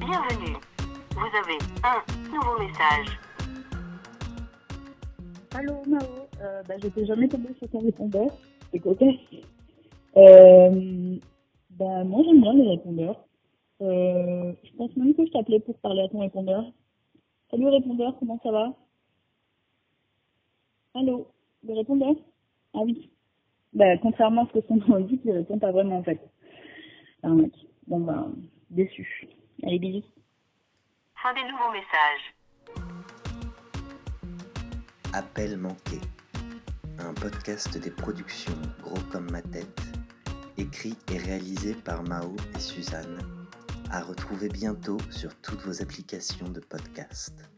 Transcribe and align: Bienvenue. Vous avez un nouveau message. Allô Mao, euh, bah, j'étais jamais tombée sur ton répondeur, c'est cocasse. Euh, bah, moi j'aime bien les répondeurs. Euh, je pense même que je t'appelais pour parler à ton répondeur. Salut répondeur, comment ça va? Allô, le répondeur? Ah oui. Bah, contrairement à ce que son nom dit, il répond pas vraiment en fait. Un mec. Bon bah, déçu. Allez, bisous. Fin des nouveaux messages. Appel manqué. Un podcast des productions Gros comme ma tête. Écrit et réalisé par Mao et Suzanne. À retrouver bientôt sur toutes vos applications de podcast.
Bienvenue. 0.00 0.56
Vous 1.10 1.36
avez 1.36 1.58
un 1.84 2.32
nouveau 2.32 2.58
message. 2.58 3.18
Allô 5.54 5.82
Mao, 5.86 6.26
euh, 6.40 6.62
bah, 6.66 6.74
j'étais 6.82 7.04
jamais 7.04 7.28
tombée 7.28 7.52
sur 7.58 7.68
ton 7.68 7.80
répondeur, 7.80 8.30
c'est 8.72 8.78
cocasse. 8.78 9.14
Euh, 10.16 11.16
bah, 11.70 12.04
moi 12.04 12.22
j'aime 12.24 12.40
bien 12.40 12.54
les 12.54 12.68
répondeurs. 12.70 13.24
Euh, 13.82 14.52
je 14.64 14.72
pense 14.76 14.96
même 14.96 15.14
que 15.14 15.26
je 15.26 15.32
t'appelais 15.32 15.60
pour 15.60 15.78
parler 15.80 16.00
à 16.02 16.08
ton 16.08 16.20
répondeur. 16.20 16.64
Salut 17.50 17.68
répondeur, 17.68 18.16
comment 18.18 18.40
ça 18.42 18.50
va? 18.50 18.72
Allô, 20.94 21.28
le 21.62 21.74
répondeur? 21.74 22.14
Ah 22.72 22.80
oui. 22.84 23.10
Bah, 23.74 23.98
contrairement 23.98 24.44
à 24.44 24.48
ce 24.48 24.58
que 24.60 24.66
son 24.66 24.76
nom 24.76 25.00
dit, 25.00 25.20
il 25.24 25.32
répond 25.32 25.58
pas 25.58 25.72
vraiment 25.72 25.98
en 25.98 26.02
fait. 26.02 26.20
Un 27.22 27.34
mec. 27.34 27.52
Bon 27.86 28.00
bah, 28.00 28.28
déçu. 28.70 29.19
Allez, 29.70 29.78
bisous. 29.78 30.04
Fin 31.22 31.32
des 31.32 31.44
nouveaux 31.44 31.70
messages. 31.70 32.34
Appel 35.12 35.56
manqué. 35.58 36.00
Un 36.98 37.14
podcast 37.14 37.78
des 37.78 37.92
productions 37.92 38.60
Gros 38.82 38.98
comme 39.12 39.30
ma 39.30 39.42
tête. 39.42 39.80
Écrit 40.56 40.96
et 41.12 41.18
réalisé 41.18 41.74
par 41.74 42.02
Mao 42.02 42.34
et 42.56 42.58
Suzanne. 42.58 43.20
À 43.92 44.02
retrouver 44.02 44.48
bientôt 44.48 44.98
sur 45.08 45.40
toutes 45.40 45.60
vos 45.60 45.80
applications 45.80 46.48
de 46.48 46.58
podcast. 46.58 47.48